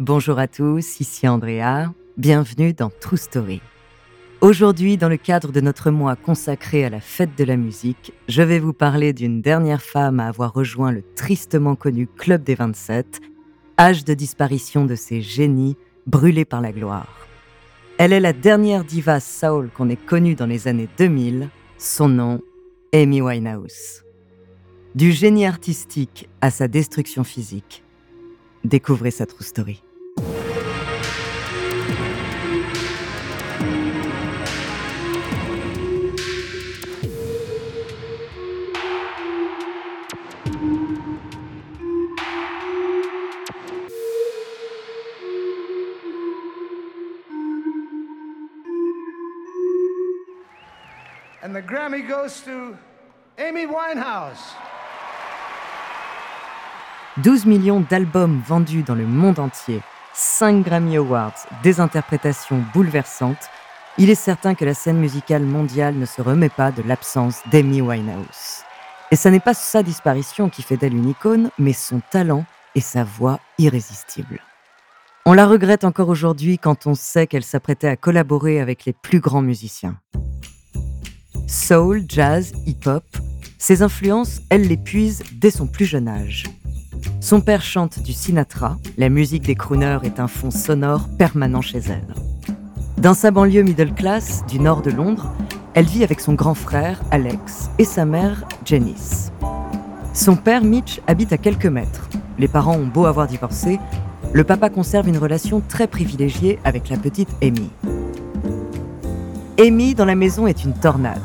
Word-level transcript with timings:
Bonjour 0.00 0.38
à 0.38 0.48
tous, 0.48 0.98
ici 1.00 1.28
Andrea, 1.28 1.92
bienvenue 2.16 2.72
dans 2.72 2.88
True 2.88 3.18
Story. 3.18 3.60
Aujourd'hui, 4.40 4.96
dans 4.96 5.10
le 5.10 5.18
cadre 5.18 5.52
de 5.52 5.60
notre 5.60 5.90
mois 5.90 6.16
consacré 6.16 6.86
à 6.86 6.88
la 6.88 7.00
fête 7.00 7.36
de 7.36 7.44
la 7.44 7.58
musique, 7.58 8.14
je 8.26 8.40
vais 8.40 8.60
vous 8.60 8.72
parler 8.72 9.12
d'une 9.12 9.42
dernière 9.42 9.82
femme 9.82 10.18
à 10.18 10.28
avoir 10.28 10.54
rejoint 10.54 10.90
le 10.90 11.02
tristement 11.16 11.76
connu 11.76 12.06
Club 12.06 12.42
des 12.42 12.54
27, 12.54 13.20
âge 13.78 14.06
de 14.06 14.14
disparition 14.14 14.86
de 14.86 14.94
ces 14.94 15.20
génies 15.20 15.76
brûlés 16.06 16.46
par 16.46 16.62
la 16.62 16.72
gloire. 16.72 17.28
Elle 17.98 18.14
est 18.14 18.20
la 18.20 18.32
dernière 18.32 18.84
diva 18.84 19.20
soul 19.20 19.68
qu'on 19.68 19.90
ait 19.90 19.96
connue 19.96 20.34
dans 20.34 20.46
les 20.46 20.66
années 20.66 20.88
2000. 20.96 21.50
Son 21.76 22.08
nom, 22.08 22.40
Amy 22.94 23.20
Winehouse. 23.20 24.02
Du 24.94 25.12
génie 25.12 25.44
artistique 25.44 26.30
à 26.40 26.50
sa 26.50 26.68
destruction 26.68 27.22
physique. 27.22 27.84
Découvrez 28.64 29.10
sa 29.10 29.26
true 29.26 29.44
story. 29.44 29.82
The 51.60 51.66
Grammy 51.66 52.02
goes 52.06 52.42
to 52.44 52.74
Amy 53.38 53.66
Winehouse. 53.66 54.54
12 57.18 57.46
millions 57.46 57.80
d'albums 57.80 58.40
vendus 58.46 58.82
dans 58.82 58.94
le 58.94 59.06
monde 59.06 59.38
entier, 59.38 59.80
5 60.14 60.64
Grammy 60.64 60.96
Awards, 60.96 61.34
des 61.62 61.80
interprétations 61.80 62.62
bouleversantes, 62.72 63.48
il 63.98 64.10
est 64.10 64.14
certain 64.14 64.54
que 64.54 64.64
la 64.64 64.74
scène 64.74 64.98
musicale 64.98 65.42
mondiale 65.42 65.96
ne 65.96 66.06
se 66.06 66.22
remet 66.22 66.48
pas 66.48 66.70
de 66.70 66.82
l'absence 66.82 67.42
d'Amy 67.50 67.82
Winehouse. 67.82 68.62
Et 69.10 69.16
ce 69.16 69.28
n'est 69.28 69.40
pas 69.40 69.54
sa 69.54 69.82
disparition 69.82 70.48
qui 70.48 70.62
fait 70.62 70.76
d'elle 70.76 70.94
une 70.94 71.08
icône, 71.08 71.50
mais 71.58 71.72
son 71.72 72.00
talent 72.10 72.44
et 72.74 72.80
sa 72.80 73.04
voix 73.04 73.40
irrésistible. 73.58 74.40
On 75.26 75.34
la 75.34 75.46
regrette 75.46 75.84
encore 75.84 76.08
aujourd'hui 76.08 76.58
quand 76.58 76.86
on 76.86 76.94
sait 76.94 77.26
qu'elle 77.26 77.44
s'apprêtait 77.44 77.88
à 77.88 77.96
collaborer 77.96 78.60
avec 78.60 78.84
les 78.84 78.92
plus 78.92 79.20
grands 79.20 79.42
musiciens. 79.42 79.96
Soul, 81.46 82.04
jazz, 82.08 82.52
hip-hop, 82.66 83.04
ses 83.58 83.82
influences, 83.82 84.40
elle 84.48 84.68
les 84.68 84.80
dès 85.34 85.50
son 85.50 85.66
plus 85.66 85.84
jeune 85.84 86.08
âge. 86.08 86.44
Son 87.20 87.40
père 87.40 87.62
chante 87.62 88.02
du 88.02 88.12
Sinatra, 88.12 88.78
la 88.96 89.08
musique 89.08 89.44
des 89.44 89.54
crooners 89.54 89.98
est 90.04 90.20
un 90.20 90.28
fond 90.28 90.50
sonore 90.50 91.08
permanent 91.18 91.60
chez 91.62 91.78
elle. 91.78 92.14
Dans 92.98 93.14
sa 93.14 93.30
banlieue 93.30 93.62
middle 93.62 93.94
class 93.94 94.44
du 94.46 94.58
nord 94.60 94.82
de 94.82 94.90
Londres, 94.90 95.32
elle 95.74 95.86
vit 95.86 96.04
avec 96.04 96.20
son 96.20 96.34
grand 96.34 96.54
frère, 96.54 97.02
Alex, 97.10 97.70
et 97.78 97.84
sa 97.84 98.04
mère, 98.04 98.44
Janice. 98.64 99.32
Son 100.12 100.36
père, 100.36 100.64
Mitch, 100.64 101.00
habite 101.06 101.32
à 101.32 101.38
quelques 101.38 101.66
mètres. 101.66 102.08
Les 102.38 102.48
parents 102.48 102.76
ont 102.76 102.86
beau 102.86 103.06
avoir 103.06 103.26
divorcé, 103.26 103.78
le 104.32 104.44
papa 104.44 104.70
conserve 104.70 105.08
une 105.08 105.18
relation 105.18 105.62
très 105.68 105.86
privilégiée 105.86 106.58
avec 106.64 106.88
la 106.88 106.96
petite 106.96 107.30
Amy. 107.42 107.70
Amy 109.60 109.94
dans 109.94 110.06
la 110.06 110.14
maison 110.14 110.46
est 110.46 110.64
une 110.64 110.72
tornade. 110.72 111.20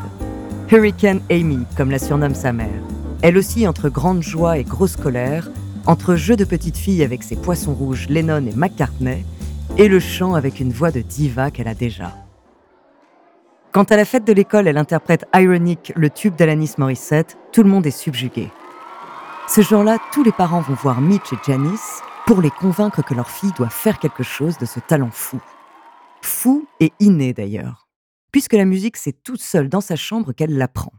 Hurricane 0.69 1.21
Amy, 1.31 1.59
comme 1.77 1.89
la 1.89 1.99
surnomme 1.99 2.35
sa 2.35 2.51
mère. 2.51 2.81
Elle 3.21 3.37
aussi 3.37 3.65
entre 3.65 3.87
grande 3.87 4.21
joie 4.21 4.57
et 4.57 4.65
grosse 4.65 4.97
colère, 4.97 5.49
entre 5.85 6.15
jeux 6.15 6.35
de 6.35 6.43
petite 6.43 6.75
fille 6.75 7.01
avec 7.01 7.23
ses 7.23 7.37
poissons 7.37 7.73
rouges 7.73 8.09
Lennon 8.09 8.45
et 8.45 8.53
McCartney, 8.53 9.25
et 9.77 9.87
le 9.87 10.01
chant 10.01 10.33
avec 10.33 10.59
une 10.59 10.73
voix 10.73 10.91
de 10.91 10.99
diva 10.99 11.49
qu'elle 11.49 11.69
a 11.69 11.73
déjà. 11.73 12.11
Quand 13.71 13.93
à 13.93 13.95
la 13.95 14.03
fête 14.03 14.27
de 14.27 14.33
l'école, 14.33 14.67
elle 14.67 14.77
interprète 14.77 15.25
Ironic, 15.33 15.93
le 15.95 16.09
tube 16.09 16.35
d'Alanis 16.35 16.73
Morissette, 16.77 17.37
tout 17.53 17.63
le 17.63 17.69
monde 17.69 17.85
est 17.85 17.91
subjugué. 17.91 18.51
Ce 19.47 19.61
jour-là, 19.61 19.97
tous 20.11 20.23
les 20.23 20.33
parents 20.33 20.59
vont 20.59 20.73
voir 20.73 20.99
Mitch 20.99 21.31
et 21.31 21.37
Janice 21.47 22.01
pour 22.25 22.41
les 22.41 22.51
convaincre 22.51 23.01
que 23.01 23.13
leur 23.13 23.29
fille 23.29 23.53
doit 23.55 23.69
faire 23.69 23.97
quelque 23.97 24.23
chose 24.23 24.57
de 24.57 24.65
ce 24.65 24.81
talent 24.81 25.09
fou. 25.09 25.39
Fou 26.21 26.67
et 26.81 26.91
inné 26.99 27.31
d'ailleurs 27.31 27.84
puisque 28.35 28.51
la 28.51 28.65
musique, 28.65 28.97
c'est 28.97 29.23
toute 29.23 29.41
seule 29.41 29.69
dans 29.69 29.79
sa 29.79 29.95
chambre 29.95 30.33
qu'elle 30.33 30.57
l'apprend. 30.57 30.91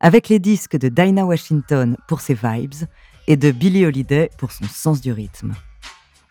Avec 0.00 0.28
les 0.28 0.40
disques 0.40 0.76
de 0.76 0.88
Dinah 0.88 1.24
Washington 1.24 1.96
pour 2.08 2.20
ses 2.20 2.34
vibes 2.34 2.82
et 3.28 3.36
de 3.36 3.52
Billie 3.52 3.86
Holiday 3.86 4.28
pour 4.38 4.50
son 4.50 4.64
sens 4.64 5.00
du 5.00 5.12
rythme. 5.12 5.54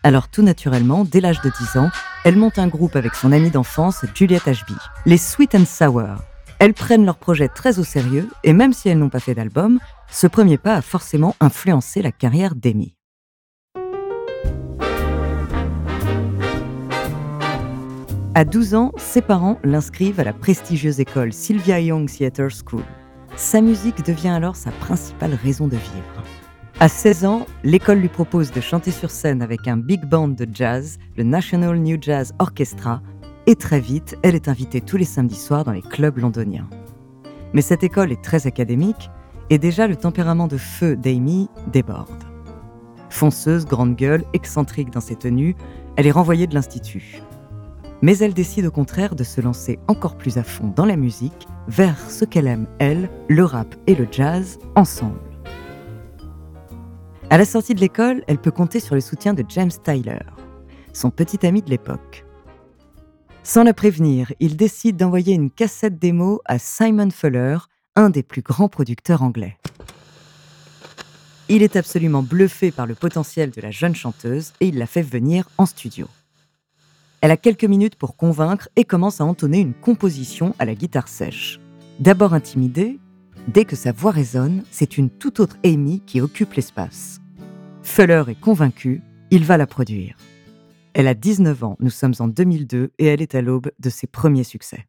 Alors 0.04 0.28
tout 0.28 0.42
naturellement, 0.42 1.06
dès 1.06 1.22
l'âge 1.22 1.40
de 1.44 1.50
10 1.74 1.78
ans, 1.78 1.90
elle 2.26 2.36
monte 2.36 2.60
un 2.60 2.68
groupe 2.68 2.98
avec 2.98 3.16
son 3.16 3.32
amie 3.32 3.52
d'enfance 3.52 4.04
Juliette 4.14 4.50
Ashby, 4.50 4.76
les 5.06 5.18
Sweet 5.18 5.56
and 5.56 5.66
Sour. 5.66 6.18
Elles 6.60 6.74
prennent 6.74 7.06
leur 7.06 7.20
projet 7.20 7.48
très 7.48 7.80
au 7.80 7.86
sérieux 7.86 8.28
et 8.44 8.52
même 8.52 8.74
si 8.74 8.90
elles 8.90 9.00
n'ont 9.00 9.08
pas 9.08 9.22
fait 9.22 9.36
d'album, 9.36 9.80
ce 10.12 10.28
premier 10.28 10.58
pas 10.58 10.76
a 10.76 10.82
forcément 10.82 11.38
influencé 11.40 12.02
la 12.02 12.12
carrière 12.12 12.56
d'Amy. 12.56 12.98
À 18.36 18.46
12 18.46 18.76
ans, 18.76 18.92
ses 18.98 19.24
parents 19.24 19.58
l'inscrivent 19.64 20.20
à 20.20 20.24
la 20.24 20.34
prestigieuse 20.34 21.00
école 21.00 21.34
Sylvia 21.34 21.80
Young 21.80 22.08
Theatre 22.08 22.50
School. 22.50 22.84
Sa 23.36 23.60
musique 23.60 24.06
devient 24.06 24.30
alors 24.30 24.56
sa 24.56 24.70
principale 24.70 25.34
raison 25.34 25.68
de 25.68 25.76
vivre. 25.76 26.24
À 26.80 26.90
16 26.90 27.26
ans, 27.26 27.48
l'école 27.64 27.98
lui 27.98 28.08
propose 28.08 28.52
de 28.52 28.62
chanter 28.62 28.92
sur 28.92 29.10
scène 29.10 29.42
avec 29.42 29.68
un 29.68 29.78
big 29.78 30.06
band 30.06 30.28
de 30.28 30.48
jazz, 30.54 31.00
le 31.18 31.24
National 31.24 31.80
New 31.80 31.98
Jazz 32.00 32.36
Orchestra, 32.38 33.02
et 33.48 33.56
très 33.56 33.80
vite, 33.80 34.16
elle 34.22 34.36
est 34.36 34.48
invitée 34.48 34.82
tous 34.82 34.98
les 34.98 35.06
samedis 35.06 35.36
soirs 35.36 35.64
dans 35.64 35.72
les 35.72 35.82
clubs 35.82 36.20
londoniens. 36.20 36.70
Mais 37.54 37.64
cette 37.64 37.84
école 37.84 38.12
est 38.12 38.24
très 38.24 38.46
académique, 38.46 39.10
et 39.50 39.58
déjà 39.58 39.88
le 39.88 39.96
tempérament 39.96 40.48
de 40.48 40.58
feu 40.58 40.96
d'Amy 40.96 41.50
déborde. 41.74 42.24
Fonceuse, 43.10 43.66
grande 43.66 43.96
gueule, 43.96 44.24
excentrique 44.34 44.92
dans 44.92 45.02
ses 45.02 45.16
tenues, 45.16 45.56
elle 45.96 46.06
est 46.06 46.12
renvoyée 46.12 46.46
de 46.46 46.54
l'institut 46.54 47.24
mais 48.02 48.18
elle 48.20 48.34
décide 48.34 48.66
au 48.66 48.72
contraire 48.72 49.16
de 49.16 49.24
se 49.24 49.42
lancer 49.42 49.80
encore 49.88 50.18
plus 50.18 50.38
à 50.38 50.44
fond 50.44 50.72
dans 50.76 50.86
la 50.86 50.96
musique, 50.96 51.48
vers 51.68 52.00
ce 52.10 52.26
qu'elle 52.26 52.48
aime, 52.48 52.68
elle, 52.80 53.10
le 53.28 53.44
rap 53.44 53.76
et 53.88 53.96
le 53.96 54.08
jazz, 54.12 54.60
ensemble. 54.76 55.20
À 57.30 57.38
la 57.38 57.46
sortie 57.46 57.76
de 57.76 57.80
l'école, 57.80 58.24
elle 58.28 58.40
peut 58.40 58.52
compter 58.52 58.80
sur 58.80 58.96
le 58.96 59.02
soutien 59.02 59.34
de 59.34 59.44
James 59.50 59.72
Tyler, 59.84 60.20
son 60.94 61.12
petit 61.12 61.46
ami 61.46 61.62
de 61.62 61.70
l'époque. 61.70 62.26
Sans 63.44 63.64
la 63.64 63.74
prévenir, 63.74 64.32
il 64.40 64.58
décide 64.58 64.98
d'envoyer 64.98 65.34
une 65.34 65.52
cassette 65.52 66.00
démo 66.00 66.42
à 66.46 66.60
Simon 66.60 67.10
Fuller, 67.12 67.58
un 67.96 68.10
des 68.10 68.24
plus 68.24 68.42
grands 68.42 68.70
producteurs 68.70 69.22
anglais. 69.22 69.58
Il 71.50 71.64
est 71.64 71.76
absolument 71.76 72.22
bluffé 72.22 72.72
par 72.72 72.86
le 72.86 72.94
potentiel 72.94 73.50
de 73.50 73.60
la 73.62 73.72
jeune 73.72 73.96
chanteuse 73.96 74.54
et 74.60 74.68
il 74.68 74.78
la 74.78 74.86
fait 74.86 75.02
venir 75.02 75.50
en 75.58 75.66
studio. 75.66 76.08
Elle 77.22 77.32
a 77.32 77.38
quelques 77.38 77.66
minutes 77.66 77.98
pour 77.98 78.16
convaincre 78.16 78.70
et 78.78 78.86
commence 78.86 79.20
à 79.20 79.26
entonner 79.26 79.60
une 79.60 79.74
composition 79.74 80.56
à 80.58 80.66
la 80.66 80.74
guitare 80.74 81.10
sèche. 81.10 81.60
D'abord 82.00 82.34
intimidée, 82.34 82.98
dès 83.50 83.66
que 83.66 83.76
sa 83.76 83.92
voix 83.92 84.12
résonne, 84.12 84.64
c'est 84.72 84.98
une 84.98 85.10
toute 85.10 85.42
autre 85.42 85.58
Amy 85.66 86.00
qui 86.06 86.22
occupe 86.22 86.54
l'espace. 86.54 87.20
Fuller 87.84 88.24
est 88.30 88.40
convaincu, 88.40 89.02
il 89.32 89.44
va 89.44 89.58
la 89.58 89.68
produire. 89.68 90.16
Elle 90.94 91.08
a 91.08 91.14
19 91.14 91.64
ans, 91.66 91.76
nous 91.82 91.90
sommes 91.90 92.14
en 92.20 92.30
2002 92.30 92.92
et 92.98 93.06
elle 93.06 93.22
est 93.22 93.36
à 93.36 93.42
l'aube 93.42 93.72
de 93.80 93.90
ses 93.90 94.08
premiers 94.08 94.46
succès. 94.46 94.88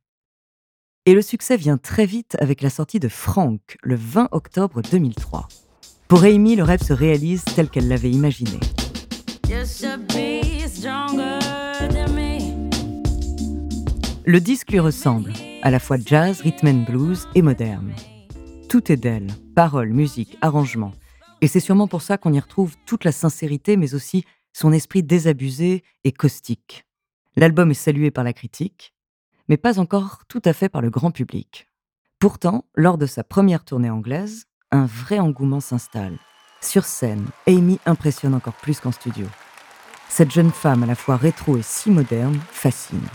Et 1.07 1.15
le 1.15 1.23
succès 1.23 1.57
vient 1.57 1.79
très 1.79 2.07
vite 2.07 2.37
avec 2.39 2.63
la 2.63 2.71
sortie 2.71 3.01
de 3.01 3.09
Frank 3.09 3.77
le 3.83 3.97
20 3.97 4.29
octobre 4.31 4.83
2003. 4.83 5.49
Pour 6.07 6.23
Amy, 6.23 6.55
le 6.55 6.63
rêve 6.63 6.83
se 6.83 6.93
réalise 6.93 7.45
tel 7.57 7.69
qu'elle 7.69 7.89
l'avait 7.89 8.11
imaginé. 8.11 8.61
Le 14.31 14.41
disque 14.41 14.71
lui 14.71 14.79
ressemble, 14.79 15.33
à 15.61 15.73
la 15.73 15.81
fois 15.81 15.97
jazz, 15.99 16.41
rhythm 16.43 16.69
and 16.69 16.85
blues 16.85 17.27
et 17.35 17.43
moderne. 17.43 17.93
Tout 18.69 18.93
est 18.93 18.97
d'elle, 18.97 19.27
paroles, 19.57 19.91
musique, 19.91 20.39
arrangement. 20.41 20.93
Et 21.41 21.49
c'est 21.49 21.59
sûrement 21.59 21.89
pour 21.89 22.01
ça 22.01 22.17
qu'on 22.17 22.33
y 22.33 22.39
retrouve 22.39 22.77
toute 22.87 23.03
la 23.03 23.11
sincérité, 23.11 23.77
mais 23.77 23.93
aussi 23.93 24.25
son 24.53 24.73
esprit 24.73 25.03
désabusé 25.03 25.83
et 26.05 26.13
caustique. 26.13 26.87
L'album 27.35 27.73
est 27.73 27.75
salué 27.75 28.13
par 28.13 28.23
la 28.23 28.33
critique, 28.33 28.95
mais 29.49 29.57
pas 29.57 29.81
encore 29.81 30.21
tout 30.29 30.43
à 30.45 30.53
fait 30.53 30.69
par 30.69 30.81
le 30.81 30.91
grand 30.91 31.11
public. 31.11 31.69
Pourtant, 32.21 32.67
lors 32.77 32.99
de 32.99 33.07
sa 33.07 33.25
première 33.25 33.65
tournée 33.65 33.91
anglaise, 33.91 34.45
un 34.71 34.87
vrai 34.87 35.19
engouement 35.19 35.59
s'installe. 35.59 36.21
Sur 36.61 36.85
scène, 36.85 37.27
Amy 37.49 37.81
impressionne 37.85 38.35
encore 38.35 38.55
plus 38.55 38.79
qu'en 38.79 38.93
studio. 38.93 39.27
Cette 40.09 40.31
jeune 40.31 40.53
femme 40.53 40.85
à 40.85 40.87
la 40.87 40.95
fois 40.95 41.17
rétro 41.17 41.57
et 41.57 41.63
si 41.63 41.91
moderne 41.91 42.39
fascine. 42.53 43.09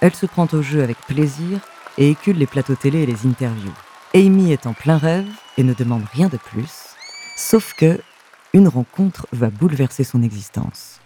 Elle 0.00 0.14
se 0.14 0.26
prend 0.26 0.46
au 0.52 0.62
jeu 0.62 0.82
avec 0.82 0.96
plaisir 0.98 1.60
et 1.96 2.10
écule 2.10 2.38
les 2.38 2.46
plateaux 2.46 2.76
télé 2.76 3.00
et 3.00 3.06
les 3.06 3.26
interviews. 3.26 3.74
Amy 4.14 4.52
est 4.52 4.66
en 4.66 4.72
plein 4.72 4.96
rêve 4.96 5.28
et 5.56 5.64
ne 5.64 5.74
demande 5.74 6.04
rien 6.12 6.28
de 6.28 6.36
plus, 6.36 6.94
sauf 7.36 7.74
que 7.74 8.00
une 8.54 8.68
rencontre 8.68 9.26
va 9.32 9.50
bouleverser 9.50 10.04
son 10.04 10.22
existence. 10.22 11.00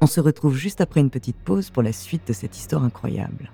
On 0.00 0.06
se 0.06 0.20
retrouve 0.20 0.56
juste 0.56 0.80
après 0.80 1.00
une 1.00 1.10
petite 1.10 1.38
pause 1.38 1.70
pour 1.70 1.82
la 1.82 1.92
suite 1.92 2.26
de 2.26 2.32
cette 2.32 2.56
histoire 2.56 2.84
incroyable. 2.84 3.50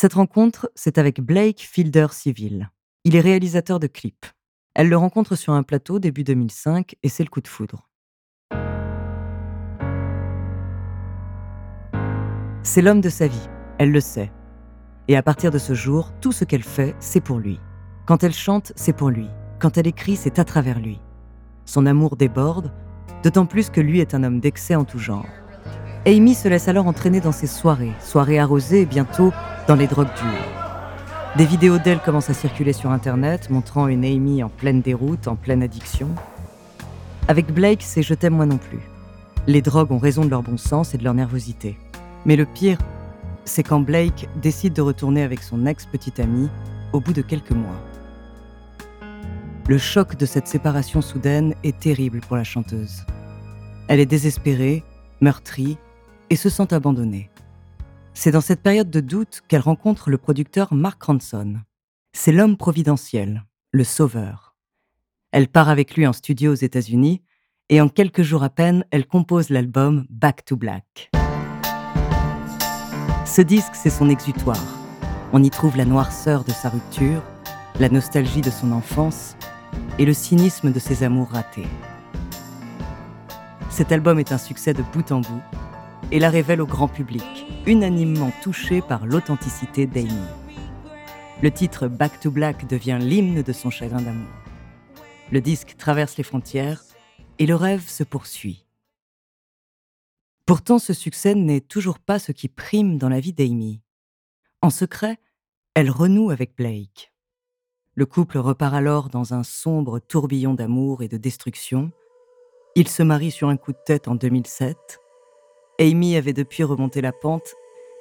Cette 0.00 0.14
rencontre, 0.14 0.70
c'est 0.74 0.96
avec 0.96 1.20
Blake 1.20 1.60
Fielder 1.60 2.06
Civil. 2.10 2.70
Il 3.04 3.16
est 3.16 3.20
réalisateur 3.20 3.78
de 3.78 3.86
clips. 3.86 4.24
Elle 4.74 4.88
le 4.88 4.96
rencontre 4.96 5.36
sur 5.36 5.52
un 5.52 5.62
plateau 5.62 5.98
début 5.98 6.24
2005 6.24 6.94
et 7.02 7.10
c'est 7.10 7.22
le 7.22 7.28
coup 7.28 7.42
de 7.42 7.48
foudre. 7.48 7.90
C'est 12.62 12.80
l'homme 12.80 13.02
de 13.02 13.10
sa 13.10 13.26
vie, 13.26 13.50
elle 13.76 13.92
le 13.92 14.00
sait. 14.00 14.32
Et 15.06 15.18
à 15.18 15.22
partir 15.22 15.50
de 15.50 15.58
ce 15.58 15.74
jour, 15.74 16.14
tout 16.22 16.32
ce 16.32 16.46
qu'elle 16.46 16.62
fait, 16.62 16.96
c'est 16.98 17.20
pour 17.20 17.38
lui. 17.38 17.60
Quand 18.06 18.24
elle 18.24 18.32
chante, 18.32 18.72
c'est 18.76 18.96
pour 18.96 19.10
lui. 19.10 19.28
Quand 19.58 19.76
elle 19.76 19.86
écrit, 19.86 20.16
c'est 20.16 20.38
à 20.38 20.46
travers 20.46 20.80
lui. 20.80 20.98
Son 21.66 21.84
amour 21.84 22.16
déborde, 22.16 22.72
d'autant 23.22 23.44
plus 23.44 23.68
que 23.68 23.82
lui 23.82 24.00
est 24.00 24.14
un 24.14 24.24
homme 24.24 24.40
d'excès 24.40 24.76
en 24.76 24.86
tout 24.86 24.98
genre. 24.98 25.28
Amy 26.06 26.34
se 26.34 26.48
laisse 26.48 26.68
alors 26.68 26.86
entraîner 26.86 27.20
dans 27.20 27.32
ses 27.32 27.46
soirées, 27.46 27.92
soirées 28.00 28.38
arrosées 28.38 28.80
et 28.80 28.86
bientôt 28.86 29.30
dans 29.70 29.76
les 29.76 29.86
drogues 29.86 30.12
dures. 30.16 31.36
Des 31.36 31.44
vidéos 31.44 31.78
d'elle 31.78 32.00
commencent 32.00 32.28
à 32.28 32.34
circuler 32.34 32.72
sur 32.72 32.90
Internet, 32.90 33.50
montrant 33.50 33.86
une 33.86 34.04
Amy 34.04 34.42
en 34.42 34.48
pleine 34.48 34.80
déroute, 34.80 35.28
en 35.28 35.36
pleine 35.36 35.62
addiction. 35.62 36.08
Avec 37.28 37.54
Blake, 37.54 37.84
c'est 37.84 38.02
je 38.02 38.14
t'aime 38.14 38.34
moi 38.34 38.46
non 38.46 38.58
plus. 38.58 38.80
Les 39.46 39.62
drogues 39.62 39.92
ont 39.92 39.98
raison 39.98 40.24
de 40.24 40.30
leur 40.30 40.42
bon 40.42 40.56
sens 40.56 40.92
et 40.92 40.98
de 40.98 41.04
leur 41.04 41.14
nervosité. 41.14 41.78
Mais 42.26 42.34
le 42.34 42.46
pire, 42.46 42.78
c'est 43.44 43.62
quand 43.62 43.78
Blake 43.78 44.28
décide 44.42 44.72
de 44.72 44.82
retourner 44.82 45.22
avec 45.22 45.40
son 45.40 45.64
ex-petite 45.66 46.18
amie 46.18 46.50
au 46.92 46.98
bout 46.98 47.12
de 47.12 47.22
quelques 47.22 47.52
mois. 47.52 47.80
Le 49.68 49.78
choc 49.78 50.16
de 50.16 50.26
cette 50.26 50.48
séparation 50.48 51.00
soudaine 51.00 51.54
est 51.62 51.78
terrible 51.78 52.18
pour 52.18 52.36
la 52.36 52.42
chanteuse. 52.42 53.04
Elle 53.86 54.00
est 54.00 54.06
désespérée, 54.06 54.82
meurtrie, 55.20 55.78
et 56.28 56.34
se 56.34 56.48
sent 56.48 56.74
abandonnée. 56.74 57.29
C'est 58.12 58.32
dans 58.32 58.40
cette 58.40 58.62
période 58.62 58.90
de 58.90 59.00
doute 59.00 59.42
qu'elle 59.48 59.60
rencontre 59.60 60.10
le 60.10 60.18
producteur 60.18 60.74
Mark 60.74 61.02
Ranson. 61.02 61.56
C'est 62.12 62.32
l'homme 62.32 62.56
providentiel, 62.56 63.44
le 63.72 63.84
sauveur. 63.84 64.56
Elle 65.32 65.48
part 65.48 65.68
avec 65.68 65.94
lui 65.94 66.06
en 66.06 66.12
studio 66.12 66.52
aux 66.52 66.56
États-Unis 66.56 67.22
et 67.68 67.80
en 67.80 67.88
quelques 67.88 68.22
jours 68.22 68.42
à 68.42 68.50
peine, 68.50 68.84
elle 68.90 69.06
compose 69.06 69.48
l'album 69.48 70.06
Back 70.10 70.44
to 70.44 70.56
Black. 70.56 71.10
Ce 73.24 73.42
disque, 73.42 73.74
c'est 73.74 73.90
son 73.90 74.10
exutoire. 74.10 74.66
On 75.32 75.42
y 75.42 75.50
trouve 75.50 75.76
la 75.76 75.84
noirceur 75.84 76.42
de 76.42 76.50
sa 76.50 76.68
rupture, 76.68 77.22
la 77.78 77.88
nostalgie 77.88 78.40
de 78.40 78.50
son 78.50 78.72
enfance 78.72 79.36
et 80.00 80.04
le 80.04 80.12
cynisme 80.12 80.72
de 80.72 80.80
ses 80.80 81.04
amours 81.04 81.28
ratés. 81.28 81.68
Cet 83.70 83.92
album 83.92 84.18
est 84.18 84.32
un 84.32 84.38
succès 84.38 84.74
de 84.74 84.82
bout 84.82 85.12
en 85.12 85.20
bout 85.20 85.42
et 86.12 86.18
la 86.18 86.30
révèle 86.30 86.60
au 86.60 86.66
grand 86.66 86.88
public, 86.88 87.46
unanimement 87.66 88.32
touché 88.42 88.82
par 88.82 89.06
l'authenticité 89.06 89.86
d'Amy. 89.86 90.22
Le 91.42 91.50
titre 91.50 91.88
Back 91.88 92.20
to 92.20 92.30
Black 92.30 92.66
devient 92.68 92.98
l'hymne 93.00 93.42
de 93.42 93.52
son 93.52 93.70
chagrin 93.70 94.02
d'amour. 94.02 94.28
Le 95.32 95.40
disque 95.40 95.76
traverse 95.78 96.16
les 96.16 96.24
frontières 96.24 96.82
et 97.38 97.46
le 97.46 97.54
rêve 97.54 97.88
se 97.88 98.04
poursuit. 98.04 98.66
Pourtant, 100.44 100.78
ce 100.78 100.92
succès 100.92 101.34
n'est 101.34 101.60
toujours 101.60 101.98
pas 101.98 102.18
ce 102.18 102.32
qui 102.32 102.48
prime 102.48 102.98
dans 102.98 103.08
la 103.08 103.20
vie 103.20 103.32
d'Amy. 103.32 103.80
En 104.62 104.70
secret, 104.70 105.18
elle 105.74 105.90
renoue 105.90 106.30
avec 106.30 106.56
Blake. 106.56 107.12
Le 107.94 108.04
couple 108.04 108.38
repart 108.38 108.74
alors 108.74 109.08
dans 109.08 109.32
un 109.32 109.42
sombre 109.42 110.00
tourbillon 110.00 110.54
d'amour 110.54 111.02
et 111.02 111.08
de 111.08 111.16
destruction. 111.16 111.92
Ils 112.74 112.88
se 112.88 113.02
marient 113.02 113.30
sur 113.30 113.48
un 113.48 113.56
coup 113.56 113.72
de 113.72 113.78
tête 113.84 114.08
en 114.08 114.14
2007 114.14 114.99
Amy 115.80 116.14
avait 116.16 116.34
depuis 116.34 116.62
remonté 116.62 117.00
la 117.00 117.10
pente 117.10 117.54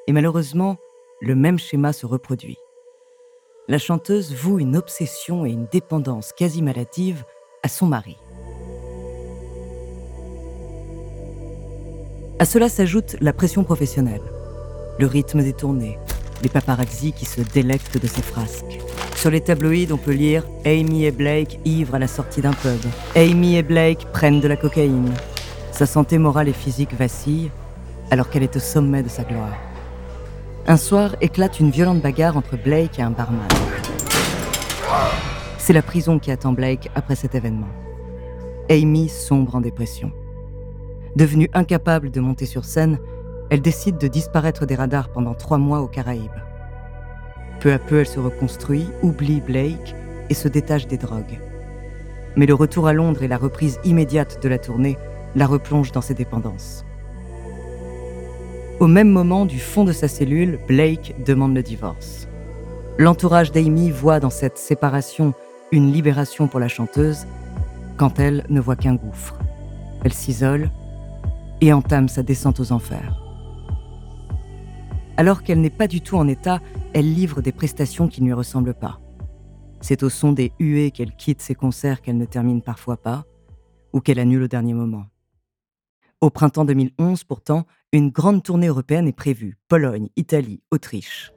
et 0.06 0.12
malheureusement, 0.12 0.76
le 1.22 1.34
même 1.34 1.58
schéma 1.58 1.94
se 1.94 2.06
reproduit. 2.06 2.58
La 3.70 3.78
chanteuse 3.78 4.34
voue 4.34 4.60
une 4.60 4.76
obsession 4.76 5.46
et 5.46 5.52
une 5.52 5.66
dépendance 5.72 6.34
quasi 6.34 6.62
maladive 6.62 7.24
à 7.64 7.70
son 7.70 7.86
mari. 7.86 8.18
À 12.40 12.46
cela 12.46 12.68
s'ajoute 12.68 13.16
la 13.22 13.32
pression 13.32 13.64
professionnelle, 13.64 14.24
le 14.98 15.08
rythme 15.08 15.42
détourné, 15.42 15.98
les 16.44 16.50
paparazzis 16.50 17.14
qui 17.14 17.26
se 17.26 17.40
délectent 17.40 18.02
de 18.02 18.08
ses 18.08 18.22
frasques. 18.22 18.80
Sur 19.16 19.32
les 19.32 19.42
tabloïds, 19.42 19.94
on 19.94 19.98
peut 19.98 20.12
lire 20.12 20.44
Amy 20.66 21.06
et 21.06 21.12
Blake 21.12 21.60
ivres 21.64 21.96
à 21.96 22.00
la 22.00 22.08
sortie 22.08 22.42
d'un 22.42 22.54
pub. 22.54 22.82
Amy 23.16 23.56
et 23.56 23.64
Blake 23.64 24.06
prennent 24.12 24.42
de 24.42 24.48
la 24.50 24.58
cocaïne. 24.58 25.14
Sa 25.72 25.86
santé 25.86 26.18
morale 26.18 26.50
et 26.50 26.54
physique 26.54 26.94
vacille 26.94 27.52
alors 28.12 28.30
qu'elle 28.30 28.44
est 28.44 28.56
au 28.56 28.60
sommet 28.60 29.04
de 29.04 29.10
sa 29.10 29.24
gloire. 29.24 29.58
Un 30.68 30.78
soir 30.78 31.16
éclate 31.22 31.60
une 31.60 31.72
violente 31.72 32.02
bagarre 32.02 32.38
entre 32.38 32.58
Blake 32.58 33.00
et 33.00 33.02
un 33.02 33.12
barman. 33.12 33.48
C'est 35.58 35.74
la 35.74 35.82
prison 35.82 36.20
qui 36.20 36.32
attend 36.32 36.54
Blake 36.54 36.90
après 36.96 37.16
cet 37.16 37.36
événement. 37.36 37.70
Amy 38.70 39.10
sombre 39.10 39.56
en 39.56 39.62
dépression. 39.62 40.12
Devenue 41.16 41.50
incapable 41.54 42.12
de 42.12 42.20
monter 42.20 42.46
sur 42.46 42.66
scène, 42.66 43.00
elle 43.50 43.62
décide 43.62 43.98
de 43.98 44.08
disparaître 44.08 44.66
des 44.66 44.76
radars 44.76 45.10
pendant 45.10 45.34
trois 45.34 45.58
mois 45.58 45.82
aux 45.82 45.88
Caraïbes. 45.88 46.30
Peu 47.60 47.74
à 47.74 47.80
peu, 47.80 48.00
elle 48.00 48.08
se 48.08 48.20
reconstruit, 48.20 48.88
oublie 49.02 49.42
Blake 49.42 49.96
et 50.30 50.34
se 50.34 50.48
détache 50.48 50.88
des 50.88 50.98
drogues. 50.98 51.40
Mais 52.36 52.46
le 52.46 52.54
retour 52.54 52.88
à 52.88 52.94
Londres 52.94 53.24
et 53.24 53.28
la 53.28 53.38
reprise 53.38 53.80
immédiate 53.84 54.42
de 54.42 54.50
la 54.50 54.60
tournée 54.60 54.98
la 55.36 55.48
replongent 55.48 55.92
dans 55.92 56.02
ses 56.02 56.14
dépendances. 56.14 56.86
Au 58.80 58.88
même 58.88 59.10
moment, 59.10 59.46
du 59.46 59.60
fond 59.60 59.84
de 59.84 59.92
sa 59.92 60.08
cellule, 60.08 60.58
Blake 60.66 61.14
demande 61.26 61.54
le 61.54 61.62
divorce. 61.62 62.30
L'entourage 62.98 63.52
d'Amy 63.52 63.92
voit 63.92 64.22
dans 64.22 64.30
cette 64.30 64.58
séparation 64.58 65.34
une 65.74 65.92
libération 65.92 66.48
pour 66.48 66.62
la 66.62 66.70
chanteuse, 66.70 67.26
quand 67.98 68.20
elle 68.20 68.46
ne 68.50 68.62
voit 68.62 68.78
qu'un 68.78 68.96
gouffre. 68.96 69.38
Elle 70.06 70.14
s'isole 70.14 70.72
et 71.60 71.74
entame 71.74 72.08
sa 72.08 72.24
descente 72.24 72.62
aux 72.62 72.72
enfers. 72.72 73.22
Alors 75.18 75.44
qu'elle 75.44 75.60
n'est 75.60 75.70
pas 75.70 75.88
du 75.88 76.00
tout 76.00 76.16
en 76.16 76.30
état, 76.30 76.62
elle 76.94 77.14
livre 77.14 77.42
des 77.42 77.52
prestations 77.52 78.08
qui 78.08 78.22
ne 78.22 78.28
lui 78.28 78.34
ressemblent 78.34 78.74
pas. 78.74 79.02
C'est 79.82 80.04
au 80.04 80.10
son 80.10 80.32
des 80.32 80.54
huées 80.58 80.92
qu'elle 80.92 81.14
quitte 81.18 81.42
ses 81.42 81.56
concerts 81.56 82.02
qu'elle 82.02 82.18
ne 82.18 82.24
termine 82.24 82.62
parfois 82.62 82.96
pas, 82.96 83.26
ou 83.92 84.00
qu'elle 84.00 84.20
annule 84.20 84.44
au 84.44 84.48
dernier 84.48 84.74
moment. 84.74 85.08
Au 86.22 86.30
printemps 86.30 86.66
2011, 86.66 87.26
pourtant, 87.26 87.66
une 87.92 88.12
grande 88.12 88.44
tournée 88.44 88.68
européenne 88.68 89.08
est 89.08 89.14
prévue. 89.14 89.58
Pologne, 89.68 90.10
Italie, 90.16 90.62
Autriche. 90.70 91.34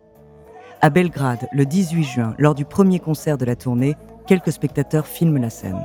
À 0.82 0.90
Belgrade, 0.90 1.48
le 1.52 1.64
18 1.64 2.02
juin, 2.04 2.34
lors 2.38 2.54
du 2.54 2.66
premier 2.66 2.98
concert 2.98 3.38
de 3.38 3.46
la 3.46 3.56
tournée, 3.56 3.94
quelques 4.26 4.52
spectateurs 4.52 5.06
filment 5.06 5.38
la 5.38 5.48
scène. 5.48 5.80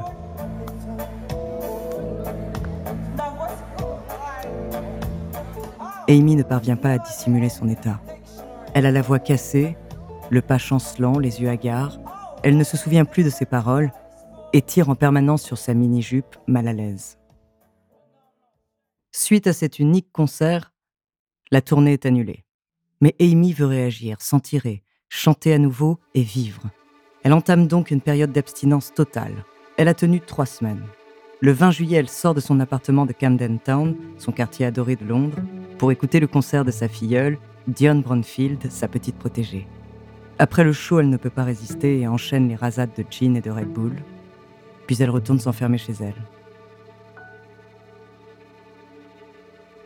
Amy 6.10 6.36
ne 6.36 6.44
parvient 6.44 6.76
pas 6.76 6.92
à 6.92 6.98
dissimuler 6.98 7.50
son 7.50 7.70
état. 7.70 8.02
Elle 8.74 8.86
a 8.86 8.92
la 8.92 9.02
voix 9.02 9.20
cassée, 9.20 9.78
le 10.30 10.42
pas 10.42 10.58
chancelant, 10.58 11.18
les 11.18 11.42
yeux 11.42 11.50
hagards. 11.50 12.00
Elle 12.44 12.58
ne 12.58 12.64
se 12.64 12.76
souvient 12.76 13.06
plus 13.06 13.24
de 13.24 13.30
ses 13.30 13.46
paroles 13.46 13.92
et 14.52 14.62
tire 14.62 14.90
en 14.90 14.96
permanence 14.96 15.44
sur 15.44 15.58
sa 15.58 15.74
mini-jupe, 15.74 16.36
mal 16.46 16.68
à 16.68 16.74
l'aise. 16.74 17.17
Suite 19.20 19.48
à 19.48 19.54
cet 19.54 19.80
unique 19.80 20.12
concert, 20.12 20.76
la 21.50 21.64
tournée 21.64 21.94
est 21.94 22.06
annulée. 22.06 22.46
Mais 23.02 23.16
Amy 23.20 23.52
veut 23.52 23.66
réagir, 23.66 24.22
s'en 24.22 24.40
tirer, 24.40 24.84
chanter 25.10 25.52
à 25.54 25.58
nouveau 25.58 26.00
et 26.14 26.22
vivre. 26.22 26.70
Elle 27.24 27.34
entame 27.34 27.66
donc 27.66 27.90
une 27.90 28.00
période 28.00 28.32
d'abstinence 28.32 28.94
totale. 28.94 29.44
Elle 29.76 29.88
a 29.88 29.96
tenu 29.96 30.22
trois 30.22 30.46
semaines. 30.46 30.84
Le 31.42 31.52
20 31.52 31.72
juillet, 31.72 31.98
elle 31.98 32.10
sort 32.10 32.36
de 32.36 32.40
son 32.40 32.60
appartement 32.60 33.08
de 33.08 33.12
Camden 33.12 33.58
Town, 33.58 33.96
son 34.20 34.32
quartier 34.32 34.68
adoré 34.68 34.96
de 34.96 35.06
Londres, 35.06 35.42
pour 35.80 35.92
écouter 35.92 36.20
le 36.20 36.28
concert 36.28 36.64
de 36.64 36.72
sa 36.72 36.88
filleule, 36.88 37.40
Dionne 37.68 38.04
Brownfield, 38.04 38.72
sa 38.72 38.88
petite 38.88 39.18
protégée. 39.18 39.66
Après 40.38 40.64
le 40.64 40.74
show, 40.74 41.00
elle 41.00 41.10
ne 41.10 41.18
peut 41.18 41.32
pas 41.32 41.44
résister 41.44 42.00
et 42.00 42.08
enchaîne 42.08 42.48
les 42.48 42.56
rasades 42.56 42.94
de 42.96 43.04
gin 43.10 43.36
et 43.36 43.42
de 43.42 43.50
Red 43.50 43.74
Bull. 43.74 43.96
Puis 44.86 44.98
elle 45.02 45.10
retourne 45.10 45.40
s'enfermer 45.40 45.80
chez 45.80 45.94
elle. 46.02 46.37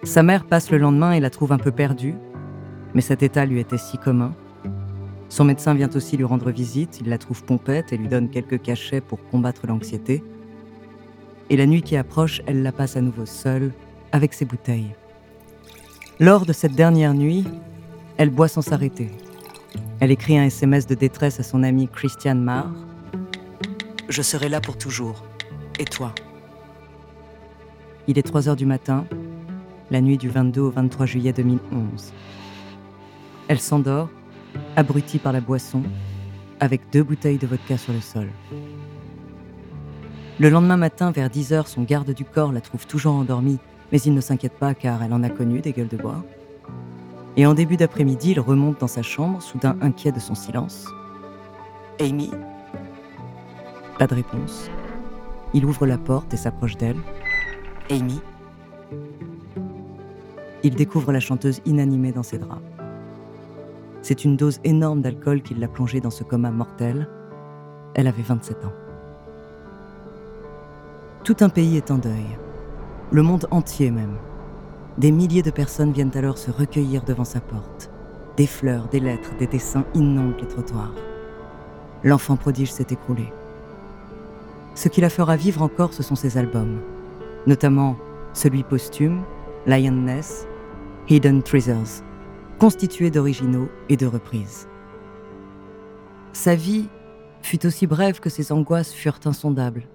Sa 0.03 0.24
mère 0.24 0.46
passe 0.46 0.72
le 0.72 0.77
lendemain 0.77 1.13
et 1.13 1.20
la 1.20 1.29
trouve 1.29 1.51
un 1.51 1.58
peu 1.58 1.72
perdue, 1.72 2.15
mais 2.93 3.01
cet 3.01 3.24
état 3.24 3.46
lui 3.46 3.60
était 3.60 3.77
si 3.77 3.98
commun. 3.98 4.34
Son 5.29 5.46
médecin 5.46 5.74
vient 5.74 5.89
aussi 5.96 6.17
lui 6.17 6.25
rendre 6.25 6.51
visite, 6.51 7.00
il 7.00 7.08
la 7.08 7.17
trouve 7.17 7.43
pompette 7.43 7.93
et 7.93 7.98
lui 7.98 8.08
donne 8.08 8.29
quelques 8.29 8.62
cachets 8.62 9.00
pour 9.00 9.24
combattre 9.29 9.67
l'anxiété. 9.67 10.24
Et 11.50 11.55
la 11.55 11.65
nuit 11.65 11.81
qui 11.81 11.96
approche, 11.96 12.41
elle 12.48 12.63
la 12.63 12.72
passe 12.72 12.98
à 12.98 13.01
nouveau 13.01 13.25
seule, 13.25 13.72
avec 14.12 14.34
ses 14.34 14.46
bouteilles. 14.46 14.96
Lors 16.20 16.46
de 16.46 16.53
cette 16.53 16.75
dernière 16.75 17.13
nuit, 17.13 17.46
Elle 18.22 18.29
boit 18.29 18.48
sans 18.48 18.62
s'arrêter. 18.62 19.10
Elle 20.00 20.12
écrit 20.12 20.38
un 20.38 20.43
SMS 20.43 20.86
de 20.86 20.93
détresse 20.93 21.39
à 21.39 21.43
son 21.43 21.63
amie 21.63 21.88
Christiane 21.88 22.39
Marr. 22.39 22.72
Je 24.10 24.22
serai 24.22 24.48
là 24.48 24.62
pour 24.62 24.77
toujours. 24.77 25.24
Et 25.79 25.86
toi? 25.86 26.13
Il 28.08 28.20
est 28.20 28.22
3 28.22 28.48
heures 28.48 28.55
du 28.55 28.67
matin, 28.67 29.05
la 29.91 30.00
nuit 30.00 30.17
du 30.17 30.29
22 30.29 30.62
au 30.62 30.69
23 30.71 31.05
juillet 31.05 31.33
2011. 31.33 32.13
Elle 33.50 33.60
s'endort, 33.60 34.10
abrutie 34.77 35.19
par 35.19 35.33
la 35.33 35.41
boisson, 35.41 35.83
avec 36.62 36.81
deux 36.91 37.03
bouteilles 37.03 37.38
de 37.38 37.45
vodka 37.45 37.77
sur 37.77 37.91
le 37.91 38.00
sol. 38.00 38.29
Le 40.39 40.50
lendemain 40.50 40.77
matin, 40.77 41.12
vers 41.12 41.29
10 41.29 41.53
heures, 41.53 41.67
son 41.67 41.83
garde 41.83 42.13
du 42.13 42.24
corps 42.24 42.53
la 42.53 42.62
trouve 42.62 42.88
toujours 42.88 43.15
endormie, 43.15 43.60
mais 43.91 44.00
il 44.01 44.13
ne 44.13 44.21
s'inquiète 44.21 44.57
pas 44.57 44.74
car 44.74 45.03
elle 45.03 45.13
en 45.13 45.24
a 45.24 45.29
connu 45.29 45.60
des 45.60 45.74
gueules 45.74 45.89
de 45.89 45.98
bois. 45.98 46.24
Et 47.36 47.45
en 47.45 47.53
début 47.53 47.77
d'après-midi, 47.77 48.31
il 48.31 48.39
remonte 48.39 48.79
dans 48.79 48.88
sa 48.88 49.03
chambre, 49.03 49.41
soudain 49.41 49.77
inquiet 49.81 50.13
de 50.13 50.19
son 50.19 50.36
silence. 50.36 50.88
Amy? 52.00 52.31
Pas 54.00 54.07
de 54.07 54.15
réponse. 54.15 54.69
Il 55.53 55.65
ouvre 55.65 55.86
la 55.86 55.98
porte 55.98 56.33
et 56.33 56.38
s'approche 56.38 56.77
d'elle. 56.77 56.98
Amy? 57.89 58.21
Il 60.63 60.75
découvre 60.75 61.12
la 61.12 61.20
chanteuse 61.20 61.60
inanimée 61.65 62.12
dans 62.12 62.24
ses 62.24 62.38
draps. 62.38 62.62
C'est 64.03 64.25
une 64.25 64.38
dose 64.38 64.60
énorme 64.63 65.01
d'alcool 65.01 65.41
qui 65.41 65.56
l'a 65.56 65.68
plongée 65.68 66.01
dans 66.01 66.10
ce 66.10 66.24
coma 66.24 66.51
mortel. 66.51 67.08
Elle 67.96 68.08
avait 68.08 68.22
27 68.22 68.65
ans. 68.65 68.74
Tout 71.24 71.38
un 71.41 71.50
pays 71.50 71.77
est 71.77 71.91
en 71.91 71.98
deuil. 71.98 72.25
Le 73.12 73.22
monde 73.22 73.48
entier 73.51 73.91
même. 73.91 74.18
Des 74.98 75.12
milliers 75.12 75.44
de 75.44 75.51
personnes 75.51 75.91
viennent 75.91 76.15
alors 76.15 76.38
se 76.38 76.51
recueillir 76.51 77.03
devant 77.03 77.24
sa 77.24 77.39
porte. 77.39 77.89
Des 78.38 78.48
fleurs, 78.48 78.88
des 78.88 79.00
lettres, 79.00 79.32
des 79.38 79.48
dessins 79.48 79.86
inondent 79.94 80.39
les 80.39 80.48
trottoirs. 80.48 80.94
L'enfant 82.03 82.36
prodige 82.36 82.72
s'est 82.72 82.88
écroulé. 82.89 83.32
Ce 84.75 84.89
qui 84.89 85.01
la 85.01 85.10
fera 85.10 85.36
vivre 85.36 85.62
encore, 85.62 85.94
ce 85.94 86.03
sont 86.03 86.15
ses 86.15 86.38
albums, 86.38 86.80
notamment 87.46 87.98
celui 88.34 88.63
posthume, 88.63 89.22
Lioness, 89.68 90.48
Hidden 91.12 91.44
Treasures, 91.44 92.06
constitué 92.58 93.12
d'originaux 93.12 93.68
et 93.89 93.98
de 93.98 94.06
reprises. 94.06 94.70
Sa 96.32 96.56
vie 96.56 96.88
fut 97.41 97.65
aussi 97.65 97.86
brève 97.86 98.22
que 98.22 98.30
ses 98.30 98.53
angoisses 98.53 98.94
furent 98.94 99.20
insondables. 99.25 99.89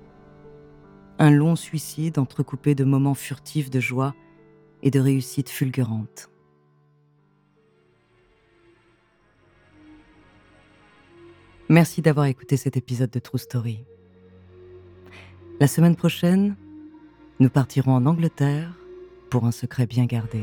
Un 1.18 1.30
long 1.30 1.56
suicide 1.56 2.18
entrecoupé 2.18 2.74
de 2.74 2.84
moments 2.84 3.14
furtifs 3.14 3.70
de 3.70 3.80
joie 3.80 4.14
et 4.82 4.90
de 4.90 5.00
réussite 5.00 5.48
fulgurante. 5.48 6.28
Merci 11.70 12.02
d'avoir 12.02 12.26
écouté 12.26 12.58
cet 12.58 12.76
épisode 12.76 13.10
de 13.10 13.20
True 13.20 13.38
Story. 13.38 13.86
La 15.60 15.66
semaine 15.66 15.96
prochaine, 15.96 16.56
nous 17.40 17.48
partirons 17.48 17.94
en 17.94 18.04
Angleterre 18.04 18.70
pour 19.30 19.46
un 19.46 19.50
secret 19.50 19.86
bien 19.86 20.04
gardé. 20.04 20.42